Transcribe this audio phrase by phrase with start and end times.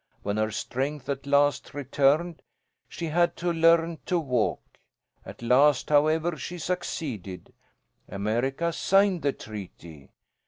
[0.23, 2.41] When her strength at last returned,
[2.89, 4.79] she had to learn to walk.
[5.23, 7.53] At last, however, she succeeded.
[8.09, 10.09] America signed the treaty.